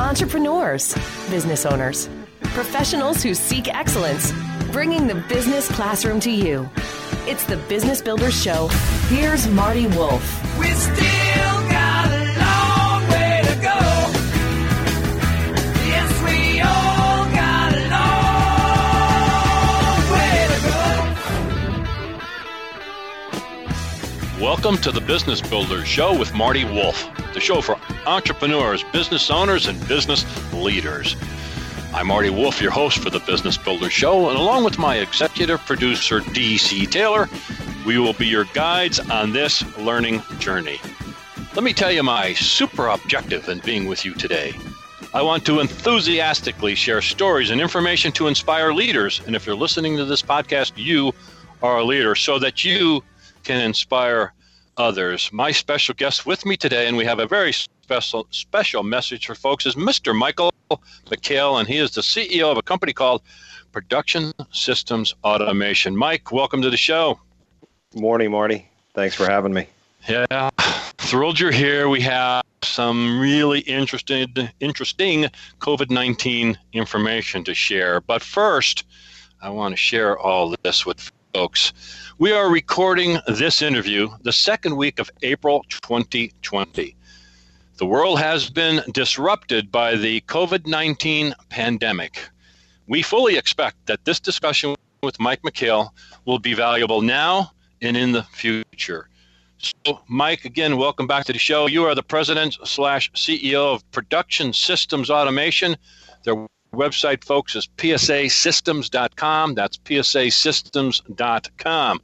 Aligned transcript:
entrepreneurs, 0.00 0.94
business 1.28 1.66
owners, 1.66 2.08
professionals 2.40 3.22
who 3.22 3.34
seek 3.34 3.68
excellence, 3.68 4.32
bringing 4.72 5.06
the 5.06 5.14
business 5.28 5.70
classroom 5.70 6.18
to 6.20 6.30
you. 6.30 6.68
It's 7.26 7.44
the 7.44 7.58
Business 7.68 8.00
Builders 8.00 8.42
Show. 8.42 8.68
Here's 9.08 9.46
Marty 9.48 9.86
Wolff. 9.88 10.58
Welcome 24.40 24.78
to 24.78 24.90
the 24.90 25.02
Business 25.02 25.42
Builders 25.42 25.86
Show 25.86 26.18
with 26.18 26.32
Marty 26.32 26.64
Wolff, 26.64 27.06
the 27.34 27.40
show 27.40 27.60
for 27.60 27.76
entrepreneurs, 28.06 28.82
business 28.84 29.30
owners, 29.30 29.66
and 29.66 29.86
business 29.86 30.24
leaders. 30.54 31.14
I'm 31.92 32.06
Marty 32.06 32.30
Wolff, 32.30 32.58
your 32.58 32.70
host 32.70 33.00
for 33.00 33.10
the 33.10 33.20
Business 33.20 33.58
Builders 33.58 33.92
Show, 33.92 34.30
and 34.30 34.38
along 34.38 34.64
with 34.64 34.78
my 34.78 34.96
executive 34.96 35.60
producer, 35.66 36.20
DC 36.20 36.90
Taylor, 36.90 37.28
we 37.84 37.98
will 37.98 38.14
be 38.14 38.26
your 38.26 38.44
guides 38.54 38.98
on 38.98 39.34
this 39.34 39.62
learning 39.76 40.22
journey. 40.38 40.80
Let 41.54 41.62
me 41.62 41.74
tell 41.74 41.92
you 41.92 42.02
my 42.02 42.32
super 42.32 42.88
objective 42.88 43.46
in 43.50 43.58
being 43.58 43.88
with 43.88 44.06
you 44.06 44.14
today. 44.14 44.54
I 45.12 45.20
want 45.20 45.44
to 45.46 45.60
enthusiastically 45.60 46.76
share 46.76 47.02
stories 47.02 47.50
and 47.50 47.60
information 47.60 48.10
to 48.12 48.26
inspire 48.26 48.72
leaders. 48.72 49.20
And 49.26 49.36
if 49.36 49.44
you're 49.44 49.54
listening 49.54 49.98
to 49.98 50.06
this 50.06 50.22
podcast, 50.22 50.72
you 50.76 51.12
are 51.62 51.76
a 51.76 51.84
leader 51.84 52.14
so 52.14 52.38
that 52.38 52.64
you 52.64 53.02
can 53.42 53.60
inspire 53.60 54.32
others. 54.76 55.30
My 55.32 55.52
special 55.52 55.94
guest 55.94 56.26
with 56.26 56.46
me 56.46 56.56
today, 56.56 56.88
and 56.88 56.96
we 56.96 57.04
have 57.04 57.18
a 57.18 57.26
very 57.26 57.52
special 57.52 58.26
special 58.30 58.82
message 58.82 59.26
for 59.26 59.34
folks, 59.34 59.66
is 59.66 59.74
Mr. 59.74 60.16
Michael 60.16 60.52
McHale, 61.06 61.58
and 61.58 61.68
he 61.68 61.78
is 61.78 61.90
the 61.92 62.00
CEO 62.00 62.50
of 62.50 62.56
a 62.56 62.62
company 62.62 62.92
called 62.92 63.22
Production 63.72 64.32
Systems 64.52 65.14
Automation. 65.24 65.96
Mike, 65.96 66.32
welcome 66.32 66.62
to 66.62 66.70
the 66.70 66.76
show. 66.76 67.18
Morning, 67.94 68.30
Marty. 68.30 68.68
Thanks 68.94 69.14
for 69.14 69.26
having 69.26 69.52
me. 69.52 69.66
Yeah, 70.08 70.50
thrilled 70.98 71.38
you're 71.38 71.52
here. 71.52 71.88
We 71.88 72.00
have 72.02 72.42
some 72.62 73.20
really 73.20 73.60
interesting, 73.60 74.28
interesting 74.60 75.26
COVID 75.60 75.90
19 75.90 76.58
information 76.72 77.44
to 77.44 77.54
share. 77.54 78.00
But 78.00 78.22
first, 78.22 78.84
I 79.42 79.50
want 79.50 79.72
to 79.72 79.76
share 79.76 80.18
all 80.18 80.54
this 80.62 80.86
with 80.86 81.10
folks. 81.32 81.72
We 82.18 82.32
are 82.32 82.50
recording 82.50 83.18
this 83.28 83.62
interview 83.62 84.08
the 84.22 84.32
second 84.32 84.76
week 84.76 84.98
of 84.98 85.10
April 85.22 85.64
2020. 85.68 86.96
The 87.76 87.86
world 87.86 88.18
has 88.18 88.50
been 88.50 88.82
disrupted 88.92 89.70
by 89.70 89.96
the 89.96 90.20
COVID 90.22 90.66
19 90.66 91.34
pandemic. 91.48 92.20
We 92.88 93.02
fully 93.02 93.36
expect 93.36 93.86
that 93.86 94.04
this 94.04 94.20
discussion 94.20 94.74
with 95.02 95.20
Mike 95.20 95.42
McHale 95.42 95.90
will 96.24 96.38
be 96.38 96.54
valuable 96.54 97.00
now 97.00 97.52
and 97.80 97.96
in 97.96 98.12
the 98.12 98.24
future. 98.24 99.08
So, 99.58 100.00
Mike, 100.08 100.44
again, 100.44 100.76
welcome 100.76 101.06
back 101.06 101.26
to 101.26 101.32
the 101.32 101.38
show. 101.38 101.66
You 101.66 101.84
are 101.84 101.94
the 101.94 102.02
president 102.02 102.56
slash 102.64 103.10
CEO 103.12 103.74
of 103.74 103.88
Production 103.92 104.52
Systems 104.52 105.10
Automation. 105.10 105.76
Their 106.24 106.46
website, 106.72 107.24
folks, 107.24 107.56
is 107.56 107.68
psasystems.com. 107.76 109.54
That's 109.54 109.76
psasystems.com. 109.78 112.00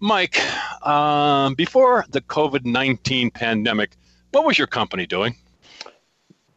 Mike, 0.00 0.40
um, 0.86 1.54
before 1.54 2.04
the 2.10 2.20
COVID 2.20 2.64
19 2.64 3.30
pandemic, 3.30 3.96
what 4.30 4.44
was 4.44 4.58
your 4.58 4.68
company 4.68 5.06
doing? 5.06 5.34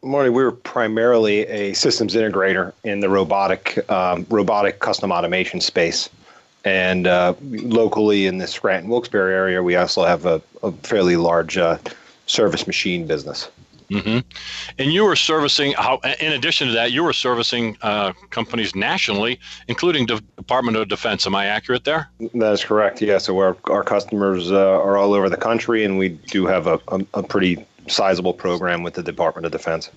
Marty, 0.04 0.30
we 0.30 0.42
were 0.42 0.52
primarily 0.52 1.46
a 1.46 1.74
systems 1.74 2.14
integrator 2.14 2.72
in 2.82 3.00
the 3.00 3.08
robotic 3.08 3.88
um, 3.90 4.26
robotic 4.30 4.80
custom 4.80 5.12
automation 5.12 5.60
space. 5.60 6.08
And 6.64 7.06
uh, 7.06 7.34
locally 7.40 8.26
in 8.26 8.38
the 8.38 8.46
Scranton 8.46 8.88
Wilkes-Barre 8.88 9.32
area, 9.32 9.62
we 9.62 9.74
also 9.74 10.04
have 10.04 10.26
a, 10.26 10.40
a 10.62 10.70
fairly 10.72 11.16
large 11.16 11.58
uh, 11.58 11.78
service 12.26 12.68
machine 12.68 13.06
business. 13.06 13.48
Mm-hmm. 13.92 14.18
And 14.78 14.92
you 14.92 15.04
were 15.04 15.16
servicing, 15.16 15.74
in 16.20 16.32
addition 16.32 16.68
to 16.68 16.74
that, 16.74 16.92
you 16.92 17.02
were 17.04 17.12
servicing 17.12 17.76
uh, 17.82 18.12
companies 18.30 18.74
nationally, 18.74 19.38
including 19.68 20.06
the 20.06 20.22
Department 20.36 20.76
of 20.76 20.88
Defense. 20.88 21.26
Am 21.26 21.34
I 21.34 21.46
accurate 21.46 21.84
there? 21.84 22.08
That 22.34 22.52
is 22.52 22.64
correct. 22.64 23.02
Yeah. 23.02 23.18
So 23.18 23.38
our, 23.38 23.56
our 23.64 23.84
customers 23.84 24.50
uh, 24.50 24.80
are 24.80 24.96
all 24.96 25.12
over 25.14 25.28
the 25.28 25.36
country, 25.36 25.84
and 25.84 25.98
we 25.98 26.10
do 26.10 26.46
have 26.46 26.66
a, 26.66 26.80
a, 26.88 27.04
a 27.14 27.22
pretty 27.22 27.64
sizable 27.88 28.32
program 28.32 28.82
with 28.82 28.94
the 28.94 29.02
Department 29.02 29.46
of 29.46 29.52
Defense. 29.52 29.90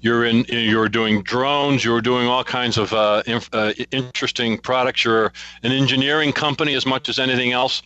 You're 0.00 0.24
in. 0.24 0.44
You're 0.48 0.88
doing 0.90 1.22
drones. 1.22 1.82
You're 1.82 2.02
doing 2.02 2.28
all 2.28 2.44
kinds 2.44 2.76
of 2.76 2.92
uh, 2.92 3.22
inf- 3.26 3.48
uh, 3.54 3.72
interesting 3.90 4.58
products. 4.58 5.02
You're 5.02 5.32
an 5.62 5.72
engineering 5.72 6.32
company 6.32 6.74
as 6.74 6.84
much 6.84 7.08
as 7.08 7.18
anything 7.18 7.52
else. 7.52 7.82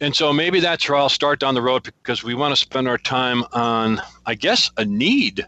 And 0.00 0.14
so 0.14 0.32
maybe 0.32 0.60
that's 0.60 0.88
where 0.88 0.98
I'll 0.98 1.08
start 1.08 1.40
down 1.40 1.54
the 1.54 1.62
road 1.62 1.84
because 1.84 2.24
we 2.24 2.34
want 2.34 2.52
to 2.52 2.60
spend 2.60 2.88
our 2.88 2.98
time 2.98 3.44
on, 3.52 4.00
I 4.26 4.34
guess, 4.34 4.70
a 4.76 4.84
need 4.84 5.46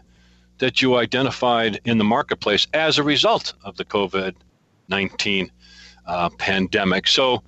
that 0.59 0.81
you 0.81 0.95
identified 0.95 1.79
in 1.85 1.97
the 1.97 2.03
marketplace 2.03 2.65
as 2.73 2.97
a 2.97 3.03
result 3.03 3.53
of 3.63 3.77
the 3.77 3.85
COVID 3.85 4.35
19 4.89 5.51
uh, 6.07 6.29
pandemic. 6.37 7.07
So, 7.07 7.43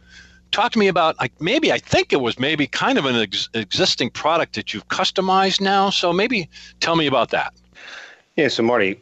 talk 0.52 0.72
to 0.72 0.80
me 0.80 0.88
about 0.88 1.18
like 1.20 1.32
maybe 1.40 1.72
I 1.72 1.78
think 1.78 2.12
it 2.12 2.22
was 2.22 2.38
maybe 2.40 2.68
kind 2.68 2.98
of 2.98 3.06
an 3.06 3.16
ex- 3.16 3.50
existing 3.54 4.10
product 4.10 4.56
that 4.56 4.74
you've 4.74 4.88
customized 4.90 5.62
now. 5.62 5.90
So, 5.90 6.12
maybe 6.12 6.50
tell 6.82 6.96
me 6.96 7.08
about 7.08 7.32
that. 7.32 7.54
Yeah, 8.36 8.50
so 8.50 8.64
Marty, 8.64 8.96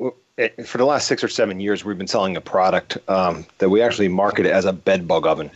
for 0.65 0.77
the 0.77 0.85
last 0.85 1.07
six 1.07 1.23
or 1.23 1.27
seven 1.27 1.59
years, 1.59 1.83
we've 1.83 1.97
been 1.97 2.07
selling 2.07 2.37
a 2.37 2.41
product 2.41 2.97
um, 3.07 3.45
that 3.57 3.69
we 3.69 3.81
actually 3.81 4.07
market 4.07 4.45
as 4.45 4.65
a 4.65 4.73
bed 4.73 5.07
bug 5.07 5.25
oven. 5.25 5.51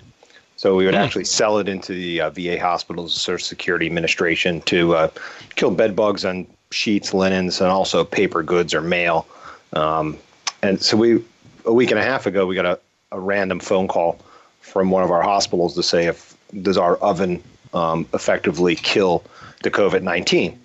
So 0.61 0.75
we 0.75 0.85
would 0.85 0.93
mm. 0.93 0.99
actually 0.99 1.23
sell 1.25 1.57
it 1.57 1.67
into 1.67 1.91
the 1.91 2.21
uh, 2.21 2.29
VA 2.29 2.59
hospitals, 2.59 3.19
Social 3.19 3.43
Security 3.43 3.87
Administration, 3.87 4.61
to 4.61 4.93
uh, 4.93 5.07
kill 5.55 5.71
bed 5.71 5.95
bugs 5.95 6.23
on 6.23 6.45
sheets, 6.69 7.15
linens, 7.15 7.59
and 7.59 7.71
also 7.71 8.03
paper 8.03 8.43
goods 8.43 8.75
or 8.75 8.81
mail. 8.81 9.25
Um, 9.73 10.19
and 10.61 10.79
so 10.79 10.97
we, 10.97 11.23
a 11.65 11.73
week 11.73 11.89
and 11.89 11.99
a 11.99 12.03
half 12.03 12.27
ago, 12.27 12.45
we 12.45 12.53
got 12.53 12.67
a, 12.67 12.79
a, 13.11 13.19
random 13.19 13.59
phone 13.59 13.87
call 13.87 14.19
from 14.59 14.91
one 14.91 15.01
of 15.01 15.09
our 15.09 15.23
hospitals 15.23 15.73
to 15.73 15.81
say 15.81 16.05
if 16.05 16.37
does 16.61 16.77
our 16.77 16.95
oven 16.97 17.41
um, 17.73 18.07
effectively 18.13 18.75
kill 18.75 19.23
the 19.63 19.71
COVID 19.71 20.03
nineteen. 20.03 20.59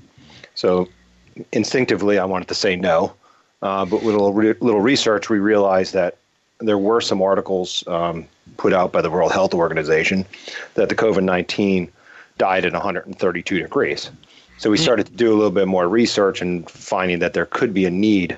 So 0.56 0.91
instinctively, 1.53 2.19
I 2.19 2.27
wanted 2.27 2.49
to 2.49 2.55
say 2.55 2.77
no. 2.77 3.15
Uh, 3.62 3.87
but 3.87 4.03
with 4.03 4.15
a 4.15 4.19
little, 4.19 4.35
re- 4.35 4.55
little, 4.61 4.83
research, 4.83 5.31
we 5.31 5.39
realized 5.39 5.95
that 5.95 6.19
there 6.61 6.78
were 6.78 7.00
some 7.00 7.22
articles 7.22 7.84
um, 7.87 8.27
put 8.56 8.72
out 8.72 8.93
by 8.93 9.03
the 9.03 9.11
World 9.11 9.33
Health 9.33 9.55
Organization 9.55 10.25
that 10.75 10.89
the 10.89 10.94
COVID 10.94 11.22
19 11.22 11.91
died 12.39 12.65
at 12.65 12.72
132 12.72 13.59
degrees. 13.59 14.11
So 14.59 14.71
we 14.71 14.78
hmm. 14.78 14.83
started 14.83 15.06
to 15.06 15.12
do 15.12 15.33
a 15.33 15.37
little 15.37 15.50
bit 15.50 15.69
more 15.69 15.89
research 15.89 16.41
and 16.41 16.69
finding 16.71 17.19
that 17.21 17.34
there 17.34 17.47
could 17.47 17.75
be 17.75 17.84
a 17.84 17.91
need 17.91 18.37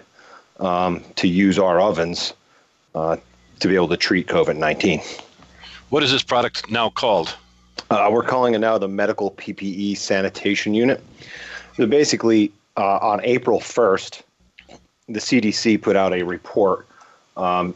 um, 0.60 1.02
to 1.16 1.28
use 1.28 1.58
our 1.58 1.80
ovens 1.80 2.34
uh, 2.94 3.16
to 3.60 3.68
be 3.68 3.74
able 3.74 3.88
to 3.88 3.96
treat 3.96 4.26
COVID 4.26 4.56
19. 4.56 5.00
What 5.90 6.02
is 6.02 6.10
this 6.10 6.22
product 6.22 6.70
now 6.70 6.90
called? 6.90 7.34
Uh, 7.90 8.08
we're 8.12 8.24
calling 8.24 8.54
it 8.54 8.58
now 8.58 8.76
the 8.76 8.88
Medical 8.88 9.30
PPE 9.32 9.96
Sanitation 9.96 10.74
Unit. 10.74 11.02
So 11.76 11.86
basically, 11.86 12.52
uh, 12.76 12.98
on 12.98 13.20
April 13.24 13.60
1st, 13.60 14.22
the 15.08 15.20
CDC 15.20 15.80
put 15.80 15.96
out 15.96 16.12
a 16.12 16.22
report 16.22 16.86
um, 17.36 17.74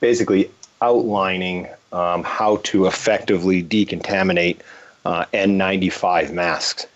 basically 0.00 0.50
outlining 0.82 1.68
um, 1.92 2.22
how 2.22 2.56
to 2.64 2.86
effectively 2.86 3.62
decontaminate 3.62 4.58
uh, 5.04 5.24
N95 5.32 6.32
masks. 6.32 6.86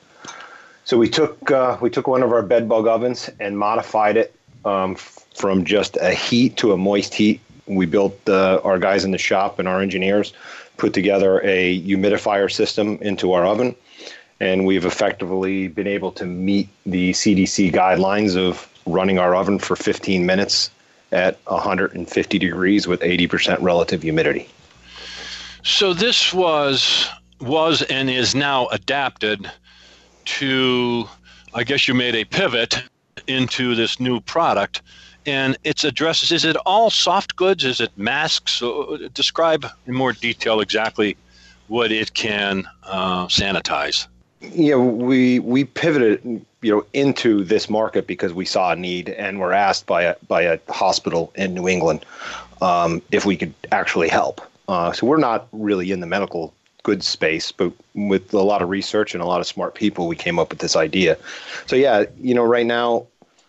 So 0.84 0.98
we 0.98 1.08
took 1.08 1.50
uh, 1.50 1.78
we 1.80 1.90
took 1.90 2.08
one 2.08 2.22
of 2.22 2.32
our 2.32 2.42
bed 2.42 2.68
bug 2.68 2.86
ovens 2.86 3.30
and 3.38 3.58
modified 3.58 4.16
it 4.16 4.34
um, 4.64 4.96
from 4.96 5.64
just 5.64 5.96
a 6.00 6.12
heat 6.12 6.56
to 6.58 6.72
a 6.72 6.76
moist 6.76 7.14
heat. 7.14 7.40
We 7.66 7.86
built 7.86 8.18
uh, 8.28 8.60
our 8.64 8.78
guys 8.78 9.04
in 9.04 9.12
the 9.12 9.18
shop 9.18 9.58
and 9.58 9.68
our 9.68 9.80
engineers 9.80 10.32
put 10.76 10.92
together 10.92 11.40
a 11.42 11.80
humidifier 11.82 12.50
system 12.50 12.98
into 13.00 13.32
our 13.32 13.46
oven 13.46 13.76
and 14.40 14.64
we've 14.64 14.86
effectively 14.86 15.68
been 15.68 15.86
able 15.86 16.10
to 16.12 16.24
meet 16.24 16.68
the 16.86 17.12
CDC 17.12 17.72
guidelines 17.72 18.36
of 18.36 18.66
running 18.86 19.18
our 19.18 19.34
oven 19.34 19.58
for 19.58 19.76
15 19.76 20.24
minutes 20.24 20.70
at 21.12 21.38
150 21.46 22.38
degrees 22.38 22.86
with 22.86 23.00
80% 23.00 23.60
relative 23.60 24.02
humidity. 24.02 24.48
So 25.62 25.92
this 25.92 26.32
was 26.32 27.08
was 27.40 27.82
and 27.82 28.10
is 28.10 28.34
now 28.34 28.66
adapted 28.68 29.50
to 30.24 31.08
I 31.54 31.64
guess 31.64 31.88
you 31.88 31.94
made 31.94 32.14
a 32.14 32.24
pivot 32.24 32.82
into 33.26 33.74
this 33.74 33.98
new 33.98 34.20
product 34.20 34.82
and 35.26 35.56
its 35.64 35.84
addresses 35.84 36.32
is 36.32 36.44
it 36.44 36.56
all 36.64 36.90
soft 36.90 37.36
goods? 37.36 37.64
Is 37.64 37.80
it 37.80 37.90
masks? 37.96 38.52
So 38.52 38.96
describe 39.14 39.66
in 39.86 39.94
more 39.94 40.12
detail 40.12 40.60
exactly 40.60 41.16
what 41.68 41.92
it 41.92 42.14
can 42.14 42.66
uh, 42.84 43.26
sanitize 43.26 44.06
you 44.40 44.70
know, 44.70 44.80
we 44.80 45.38
we 45.40 45.64
pivoted, 45.64 46.24
you 46.62 46.72
know, 46.72 46.84
into 46.92 47.44
this 47.44 47.68
market 47.68 48.06
because 48.06 48.32
we 48.32 48.44
saw 48.44 48.72
a 48.72 48.76
need 48.76 49.10
and 49.10 49.38
were 49.38 49.52
asked 49.52 49.86
by 49.86 50.02
a 50.02 50.16
by 50.28 50.42
a 50.42 50.58
hospital 50.68 51.32
in 51.34 51.54
New 51.54 51.68
England 51.68 52.04
um, 52.62 53.02
if 53.10 53.24
we 53.24 53.36
could 53.36 53.54
actually 53.70 54.08
help. 54.08 54.40
Uh, 54.68 54.92
so 54.92 55.06
we're 55.06 55.18
not 55.18 55.48
really 55.52 55.90
in 55.92 56.00
the 56.00 56.06
medical 56.06 56.54
goods 56.82 57.06
space, 57.06 57.52
but 57.52 57.72
with 57.94 58.32
a 58.32 58.38
lot 58.38 58.62
of 58.62 58.70
research 58.70 59.14
and 59.14 59.22
a 59.22 59.26
lot 59.26 59.40
of 59.40 59.46
smart 59.46 59.74
people, 59.74 60.08
we 60.08 60.16
came 60.16 60.38
up 60.38 60.50
with 60.50 60.60
this 60.60 60.76
idea. 60.76 61.18
So 61.66 61.76
yeah, 61.76 62.04
you 62.18 62.34
know, 62.34 62.44
right 62.44 62.66
now 62.66 63.06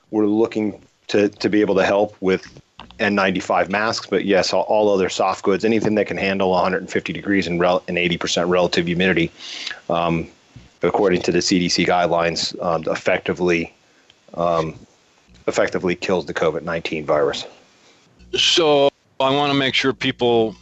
we're 0.09 0.25
looking 0.25 0.81
to 1.07 1.29
to 1.29 1.49
be 1.49 1.61
able 1.61 1.75
to 1.75 1.85
help 1.85 2.15
with 2.19 2.61
N95 2.99 3.69
masks, 3.69 4.07
but 4.07 4.25
yes, 4.25 4.53
all, 4.53 4.63
all 4.63 4.93
other 4.93 5.09
soft 5.09 5.43
goods, 5.43 5.65
anything 5.65 5.95
that 5.95 6.07
can 6.07 6.17
handle 6.17 6.51
150 6.51 7.13
degrees 7.13 7.47
and, 7.47 7.59
rel- 7.59 7.83
and 7.87 7.97
80% 7.97 8.47
relative 8.47 8.85
humidity. 8.85 9.31
Um, 9.89 10.27
according 10.83 11.21
to 11.23 11.31
the 11.31 11.39
CDC 11.39 11.85
guidelines, 11.85 12.59
um, 12.63 12.83
effectively 12.87 13.73
um, 14.33 14.79
effectively 15.47 15.95
kills 15.95 16.25
the 16.25 16.33
COVID 16.33 16.63
nineteen 16.63 17.05
virus. 17.05 17.45
So 18.33 18.89
I 19.19 19.35
want 19.35 19.51
to 19.51 19.57
make 19.57 19.73
sure 19.73 19.93
people 19.93 20.55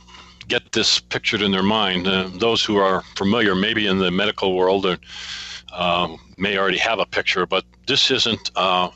get 0.48 0.72
this 0.72 1.00
pictured 1.00 1.42
in 1.42 1.52
their 1.52 1.64
mind. 1.64 2.08
Uh, 2.08 2.30
those 2.34 2.64
who 2.64 2.78
are 2.78 3.04
familiar, 3.16 3.56
maybe 3.56 3.86
in 3.86 4.00
the 4.00 4.10
medical 4.10 4.56
world, 4.56 4.86
or, 4.86 4.98
uh, 5.72 6.18
may 6.38 6.58
already 6.58 6.80
have 6.80 7.00
a 7.00 7.06
picture, 7.06 7.46
but 7.46 7.64
this 7.86 8.10
isn't 8.12 8.52
uh, 8.56 8.90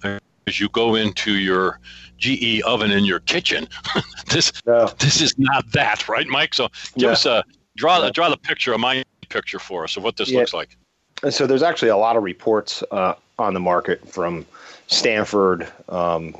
as 0.47 0.59
you 0.59 0.67
go 0.69 0.95
into 0.95 1.33
your 1.33 1.79
GE 2.17 2.61
oven 2.61 2.91
in 2.91 3.05
your 3.05 3.19
kitchen. 3.19 3.67
this 4.27 4.51
no. 4.65 4.87
this 4.99 5.21
is 5.21 5.37
not 5.37 5.71
that, 5.71 6.07
right, 6.09 6.27
Mike? 6.27 6.53
So 6.53 6.69
give 6.95 7.07
yeah. 7.07 7.11
us 7.11 7.25
a 7.25 7.43
draw 7.77 8.03
yeah. 8.03 8.09
draw 8.11 8.29
the 8.29 8.37
picture, 8.37 8.73
a 8.73 8.77
mind 8.77 9.05
picture 9.29 9.59
for 9.59 9.83
us 9.83 9.97
of 9.97 10.03
what 10.03 10.17
this 10.17 10.29
yeah. 10.29 10.39
looks 10.39 10.53
like. 10.53 10.77
And 11.23 11.33
so 11.33 11.47
there's 11.47 11.63
actually 11.63 11.89
a 11.89 11.97
lot 11.97 12.17
of 12.17 12.23
reports 12.23 12.83
uh, 12.91 13.15
on 13.39 13.53
the 13.53 13.59
market 13.59 14.07
from 14.07 14.45
Stanford, 14.87 15.67
um, 15.89 16.35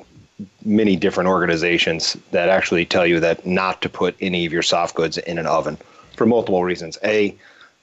many 0.66 0.96
different 0.96 1.30
organizations 1.30 2.18
that 2.32 2.50
actually 2.50 2.86
tell 2.86 3.06
you 3.06 3.20
that 3.22 3.46
not 3.46 3.82
to 3.82 3.90
put 3.90 4.16
any 4.20 4.46
of 4.46 4.52
your 4.52 4.62
soft 4.62 4.96
goods 4.96 5.18
in 5.18 5.38
an 5.38 5.48
oven 5.48 5.78
for 6.18 6.26
multiple 6.26 6.64
reasons. 6.64 6.98
A, 7.04 7.36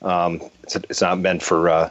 um, 0.03 0.43
it's, 0.63 0.77
it's, 0.77 1.01
not 1.01 1.19
meant 1.19 1.43
for 1.43 1.69
uh, 1.69 1.91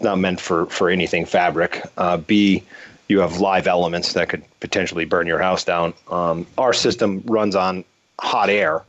not 0.00 0.18
meant 0.18 0.40
for 0.40 0.66
for 0.66 0.90
anything 0.90 1.24
fabric. 1.24 1.82
Uh, 1.96 2.16
B, 2.16 2.62
you 3.08 3.20
have 3.20 3.40
live 3.40 3.66
elements 3.66 4.14
that 4.14 4.28
could 4.28 4.42
potentially 4.60 5.04
burn 5.04 5.26
your 5.26 5.38
house 5.38 5.64
down. 5.64 5.94
Um, 6.10 6.46
our 6.58 6.72
system 6.72 7.22
runs 7.26 7.54
on 7.54 7.84
hot 8.18 8.50
air, 8.50 8.82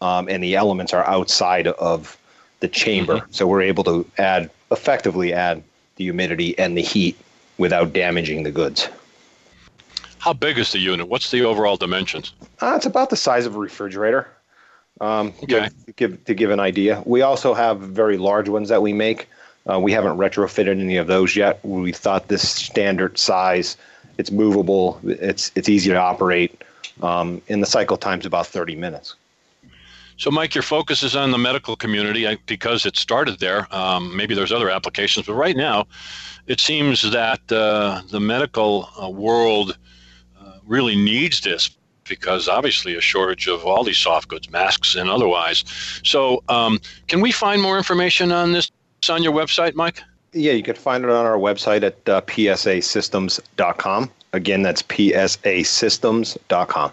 um, 0.00 0.28
and 0.28 0.42
the 0.42 0.56
elements 0.56 0.92
are 0.92 1.04
outside 1.04 1.66
of 1.66 2.18
the 2.64 2.68
chamber, 2.68 3.16
mm-hmm. 3.16 3.30
so 3.30 3.46
we're 3.46 3.60
able 3.60 3.84
to 3.84 4.06
add 4.16 4.50
effectively 4.70 5.34
add 5.34 5.62
the 5.96 6.04
humidity 6.04 6.58
and 6.58 6.78
the 6.78 6.80
heat 6.80 7.14
without 7.58 7.92
damaging 7.92 8.42
the 8.42 8.50
goods. 8.50 8.88
How 10.18 10.32
big 10.32 10.56
is 10.58 10.72
the 10.72 10.78
unit? 10.78 11.08
What's 11.08 11.30
the 11.30 11.44
overall 11.44 11.76
dimensions? 11.76 12.32
Uh, 12.62 12.72
it's 12.74 12.86
about 12.86 13.10
the 13.10 13.16
size 13.16 13.44
of 13.44 13.54
a 13.54 13.58
refrigerator. 13.58 14.26
Um, 15.02 15.34
okay. 15.42 15.68
to, 15.84 15.92
give, 15.92 16.24
to 16.24 16.32
give 16.32 16.50
an 16.50 16.60
idea, 16.60 17.02
we 17.04 17.20
also 17.20 17.52
have 17.52 17.80
very 17.80 18.16
large 18.16 18.48
ones 18.48 18.70
that 18.70 18.80
we 18.80 18.94
make. 18.94 19.28
Uh, 19.70 19.78
we 19.78 19.92
haven't 19.92 20.16
retrofitted 20.16 20.80
any 20.80 20.96
of 20.96 21.06
those 21.06 21.36
yet. 21.36 21.62
We 21.64 21.92
thought 21.92 22.28
this 22.28 22.48
standard 22.48 23.18
size, 23.18 23.76
it's 24.16 24.30
movable, 24.30 24.98
it's 25.04 25.52
it's 25.54 25.68
easy 25.68 25.90
to 25.90 25.96
operate, 25.96 26.62
um, 27.02 27.42
and 27.48 27.62
the 27.62 27.66
cycle 27.66 27.96
time's 27.98 28.24
about 28.24 28.46
30 28.46 28.76
minutes. 28.76 29.16
So, 30.16 30.30
Mike, 30.30 30.54
your 30.54 30.62
focus 30.62 31.02
is 31.02 31.16
on 31.16 31.32
the 31.32 31.38
medical 31.38 31.76
community 31.76 32.38
because 32.46 32.86
it 32.86 32.96
started 32.96 33.40
there. 33.40 33.66
Um, 33.74 34.16
maybe 34.16 34.34
there's 34.34 34.52
other 34.52 34.70
applications, 34.70 35.26
but 35.26 35.34
right 35.34 35.56
now, 35.56 35.86
it 36.46 36.60
seems 36.60 37.10
that 37.10 37.40
uh, 37.50 38.02
the 38.10 38.20
medical 38.20 38.88
uh, 39.00 39.08
world 39.08 39.78
uh, 40.40 40.58
really 40.66 40.96
needs 40.96 41.40
this 41.40 41.70
because 42.04 42.48
obviously 42.48 42.94
a 42.94 43.00
shortage 43.00 43.48
of 43.48 43.64
all 43.64 43.82
these 43.82 43.98
soft 43.98 44.28
goods, 44.28 44.48
masks 44.50 44.94
and 44.94 45.10
otherwise. 45.10 45.64
So, 46.04 46.44
um, 46.48 46.78
can 47.08 47.20
we 47.20 47.32
find 47.32 47.60
more 47.62 47.78
information 47.78 48.30
on 48.30 48.52
this 48.52 48.70
on 49.08 49.22
your 49.22 49.32
website, 49.32 49.74
Mike? 49.74 50.02
Yeah, 50.32 50.52
you 50.52 50.62
can 50.62 50.76
find 50.76 51.04
it 51.04 51.10
on 51.10 51.26
our 51.26 51.38
website 51.38 51.82
at 51.82 52.08
uh, 52.08 52.20
psasystems.com. 52.22 54.10
Again, 54.32 54.62
that's 54.62 54.82
psasystems.com. 54.82 56.92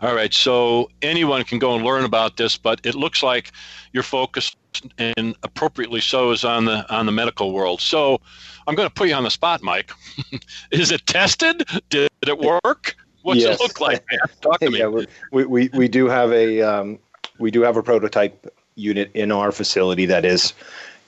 All 0.00 0.14
right, 0.14 0.32
so 0.32 0.90
anyone 1.02 1.42
can 1.42 1.58
go 1.58 1.74
and 1.74 1.84
learn 1.84 2.04
about 2.04 2.36
this, 2.36 2.56
but 2.56 2.80
it 2.84 2.94
looks 2.94 3.22
like 3.22 3.50
your 3.92 4.04
focus, 4.04 4.54
and 4.96 5.34
appropriately 5.42 6.00
so, 6.00 6.30
is 6.30 6.44
on 6.44 6.66
the 6.66 6.88
on 6.94 7.06
the 7.06 7.12
medical 7.12 7.52
world. 7.52 7.80
So 7.80 8.20
I'm 8.68 8.74
going 8.74 8.88
to 8.88 8.94
put 8.94 9.08
you 9.08 9.14
on 9.14 9.24
the 9.24 9.30
spot, 9.30 9.62
Mike. 9.62 9.90
is 10.70 10.92
it 10.92 11.04
tested? 11.06 11.64
Did 11.88 12.10
it 12.22 12.38
work? 12.38 12.94
What's 13.22 13.40
yes. 13.40 13.58
it 13.58 13.62
look 13.62 13.80
like? 13.80 14.04
Talk 14.40 14.60
to 14.60 14.70
me. 14.70 14.78
Yeah, 14.78 15.04
we, 15.32 15.44
we, 15.44 15.68
we 15.72 15.88
do 15.88 16.06
have 16.06 16.32
a 16.32 16.62
um, 16.62 16.98
we 17.38 17.50
do 17.50 17.62
have 17.62 17.76
a 17.76 17.82
prototype 17.82 18.54
unit 18.76 19.10
in 19.14 19.32
our 19.32 19.50
facility 19.50 20.06
that 20.06 20.24
is 20.24 20.52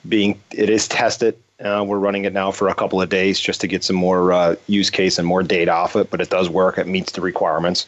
being 0.09 0.41
it 0.51 0.69
is 0.69 0.87
tested. 0.87 1.37
Uh, 1.63 1.85
we're 1.87 1.99
running 1.99 2.25
it 2.25 2.33
now 2.33 2.51
for 2.51 2.67
a 2.67 2.75
couple 2.75 2.99
of 3.01 3.09
days 3.09 3.39
just 3.39 3.61
to 3.61 3.67
get 3.67 3.83
some 3.83 3.95
more 3.95 4.33
uh, 4.33 4.55
use 4.67 4.89
case 4.89 5.19
and 5.19 5.27
more 5.27 5.43
data 5.43 5.71
off 5.71 5.95
it, 5.95 6.09
but 6.09 6.19
it 6.19 6.29
does 6.29 6.49
work. 6.49 6.77
It 6.77 6.87
meets 6.87 7.11
the 7.11 7.21
requirements. 7.21 7.85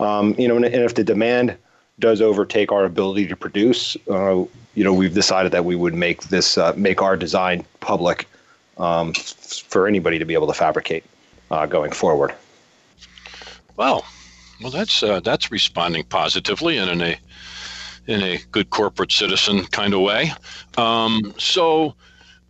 Um, 0.00 0.34
you 0.38 0.48
know, 0.48 0.56
and, 0.56 0.64
and, 0.64 0.82
if 0.84 0.94
the 0.94 1.04
demand 1.04 1.56
does 1.98 2.20
overtake 2.20 2.70
our 2.70 2.84
ability 2.84 3.26
to 3.26 3.36
produce, 3.36 3.96
uh, 4.10 4.44
you 4.74 4.84
know, 4.84 4.92
we've 4.92 5.14
decided 5.14 5.52
that 5.52 5.64
we 5.64 5.74
would 5.74 5.94
make 5.94 6.24
this 6.24 6.56
uh, 6.56 6.72
make 6.76 7.02
our 7.02 7.16
design 7.16 7.64
public 7.80 8.26
um, 8.78 9.12
for 9.14 9.88
anybody 9.88 10.18
to 10.18 10.24
be 10.24 10.34
able 10.34 10.46
to 10.46 10.54
fabricate 10.54 11.04
uh, 11.50 11.66
going 11.66 11.90
forward. 11.90 12.32
Well, 13.76 14.04
well, 14.60 14.70
that's 14.70 15.02
uh, 15.02 15.20
that's 15.20 15.50
responding 15.50 16.04
positively 16.04 16.78
and 16.78 16.90
in 16.90 17.00
a 17.02 17.16
in 18.06 18.22
a 18.22 18.38
good 18.50 18.70
corporate 18.70 19.12
citizen 19.12 19.64
kind 19.66 19.94
of 19.94 20.00
way. 20.00 20.32
Um, 20.76 21.34
so 21.38 21.94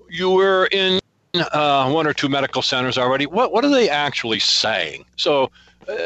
you 0.08 0.30
were 0.30 0.68
in 0.70 1.00
uh, 1.34 1.90
one 1.90 2.06
or 2.06 2.12
two 2.12 2.28
medical 2.28 2.62
centers 2.62 2.98
already. 2.98 3.26
What 3.26 3.52
what 3.52 3.64
are 3.64 3.70
they 3.70 3.88
actually 3.88 4.38
saying? 4.38 5.04
So 5.16 5.50
uh, 5.88 5.96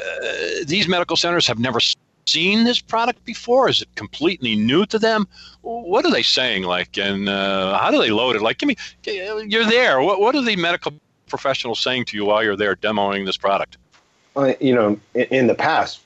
these 0.66 0.88
medical 0.88 1.16
centers 1.16 1.46
have 1.46 1.58
never 1.58 1.80
seen 2.26 2.64
this 2.64 2.80
product 2.80 3.24
before? 3.24 3.68
Is 3.68 3.82
it 3.82 3.94
completely 3.94 4.56
new 4.56 4.86
to 4.86 4.98
them? 4.98 5.26
What 5.62 6.04
are 6.04 6.10
they 6.10 6.22
saying? 6.22 6.64
Like, 6.64 6.96
and 6.96 7.28
uh, 7.28 7.78
how 7.78 7.90
do 7.90 7.98
they 7.98 8.10
load 8.10 8.36
it? 8.36 8.42
Like, 8.42 8.58
give 8.58 8.68
me, 8.68 8.76
you're 9.04 9.64
there. 9.64 10.00
What, 10.00 10.20
what 10.20 10.34
are 10.34 10.42
the 10.42 10.56
medical 10.56 10.92
professionals 11.26 11.80
saying 11.80 12.06
to 12.06 12.16
you 12.16 12.24
while 12.24 12.42
you're 12.42 12.56
there 12.56 12.76
demoing 12.76 13.26
this 13.26 13.36
product? 13.36 13.76
Uh, 14.36 14.54
you 14.60 14.74
know, 14.74 14.98
in, 15.14 15.24
in, 15.24 15.46
the 15.46 15.54
past, 15.54 16.00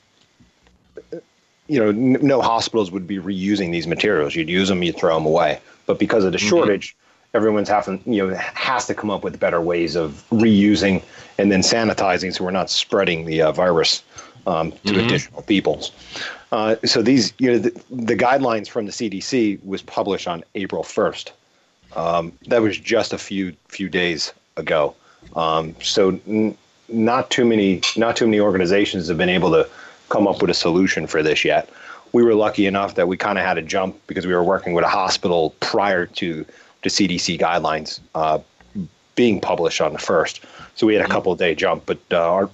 you 1.67 1.79
know, 1.79 1.89
n- 1.89 2.17
no 2.21 2.41
hospitals 2.41 2.91
would 2.91 3.07
be 3.07 3.17
reusing 3.17 3.71
these 3.71 3.87
materials. 3.87 4.35
You'd 4.35 4.49
use 4.49 4.69
them, 4.69 4.83
you'd 4.83 4.97
throw 4.97 5.15
them 5.15 5.25
away. 5.25 5.59
But 5.85 5.99
because 5.99 6.25
of 6.25 6.33
the 6.33 6.37
mm-hmm. 6.37 6.49
Everyone's 7.33 7.69
having 7.69 8.01
you 8.05 8.27
know 8.27 8.35
has 8.35 8.87
to 8.87 8.95
come 8.95 9.09
up 9.09 9.23
with 9.23 9.39
better 9.39 9.61
ways 9.61 9.95
of 9.95 10.23
reusing 10.31 11.01
and 11.37 11.51
then 11.51 11.61
sanitizing 11.61 12.33
so 12.33 12.43
we're 12.43 12.51
not 12.51 12.69
spreading 12.69 13.25
the 13.25 13.41
uh, 13.41 13.51
virus 13.51 14.03
um, 14.47 14.71
to 14.71 14.77
mm-hmm. 14.77 15.05
additional 15.05 15.41
peoples. 15.43 15.91
Uh, 16.51 16.77
so 16.85 17.01
these 17.01 17.33
you 17.37 17.51
know 17.51 17.59
the, 17.59 17.69
the, 17.91 18.15
guidelines 18.15 18.69
from 18.69 18.85
the 18.85 18.91
CDC 18.91 19.63
was 19.65 19.81
published 19.81 20.27
on 20.27 20.43
April 20.55 20.83
1st. 20.83 21.31
Um, 21.95 22.31
that 22.47 22.61
was 22.61 22.77
just 22.79 23.11
a 23.13 23.17
few 23.17 23.53
few 23.67 23.89
days 23.89 24.33
ago. 24.55 24.95
Um, 25.35 25.75
so 25.81 26.19
n- 26.25 26.57
not 26.87 27.29
too 27.29 27.43
many 27.43 27.81
not 27.97 28.15
too 28.15 28.25
many 28.25 28.39
organizations 28.39 29.09
have 29.09 29.17
been 29.17 29.29
able 29.29 29.51
to 29.51 29.69
come 30.07 30.25
up 30.25 30.41
with 30.41 30.49
a 30.49 30.53
solution 30.53 31.05
for 31.05 31.21
this 31.21 31.43
yet. 31.43 31.69
We 32.13 32.23
were 32.23 32.33
lucky 32.33 32.65
enough 32.65 32.95
that 32.95 33.09
we 33.09 33.17
kind 33.17 33.37
of 33.37 33.43
had 33.43 33.57
a 33.57 33.61
jump 33.61 33.99
because 34.07 34.25
we 34.25 34.33
were 34.33 34.43
working 34.43 34.73
with 34.73 34.85
a 34.85 34.89
hospital 34.89 35.53
prior 35.59 36.05
to 36.05 36.45
the 36.83 36.89
CDC 36.89 37.39
guidelines 37.39 37.99
uh, 38.15 38.39
being 39.15 39.41
published 39.41 39.81
on 39.81 39.93
the 39.93 39.99
first. 39.99 40.43
So 40.75 40.87
we 40.87 40.93
had 40.93 41.01
a 41.01 41.05
mm-hmm. 41.05 41.13
couple 41.13 41.35
day 41.35 41.55
jump, 41.55 41.85
but 41.85 41.99
uh, 42.11 42.31
our 42.31 42.49